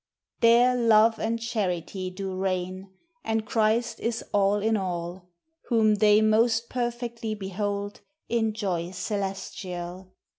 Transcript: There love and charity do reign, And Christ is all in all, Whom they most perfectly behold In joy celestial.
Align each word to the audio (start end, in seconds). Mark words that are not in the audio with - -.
There 0.39 0.75
love 0.75 1.19
and 1.19 1.39
charity 1.39 2.09
do 2.09 2.33
reign, 2.33 2.89
And 3.23 3.45
Christ 3.45 3.99
is 3.99 4.23
all 4.33 4.55
in 4.55 4.75
all, 4.75 5.29
Whom 5.67 5.93
they 5.93 6.21
most 6.23 6.69
perfectly 6.69 7.35
behold 7.35 8.01
In 8.27 8.51
joy 8.53 8.89
celestial. 8.93 10.11